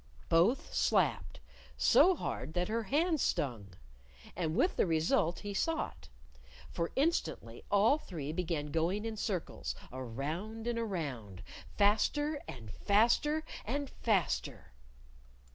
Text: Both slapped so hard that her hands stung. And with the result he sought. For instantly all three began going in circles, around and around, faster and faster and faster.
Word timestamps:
Both 0.29 0.73
slapped 0.73 1.39
so 1.77 2.15
hard 2.15 2.55
that 2.55 2.69
her 2.69 2.81
hands 2.85 3.21
stung. 3.21 3.75
And 4.35 4.55
with 4.55 4.75
the 4.75 4.87
result 4.87 5.41
he 5.41 5.53
sought. 5.53 6.09
For 6.71 6.91
instantly 6.95 7.63
all 7.69 7.99
three 7.99 8.33
began 8.33 8.71
going 8.71 9.05
in 9.05 9.15
circles, 9.15 9.75
around 9.93 10.65
and 10.65 10.79
around, 10.79 11.43
faster 11.77 12.41
and 12.47 12.71
faster 12.71 13.43
and 13.63 13.91
faster. 13.91 14.71